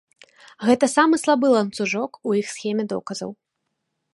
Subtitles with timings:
[0.69, 3.31] Гэта самы слабы ланцужок у іх схеме доказаў.